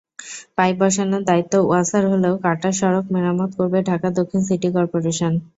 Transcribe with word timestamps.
Pipe 0.57 0.75
বসানোর 0.81 1.23
দায়িত্ব 1.29 1.53
ওয়াসার 1.61 2.03
হলেও 2.11 2.35
কাটা 2.45 2.69
সড়ক 2.79 3.05
মেরামত 3.13 3.51
করবে 3.59 3.79
ঢাকা 3.89 4.07
দক্ষিণ 4.17 4.41
সিটি 4.47 4.69
করপোরেশন। 4.75 5.33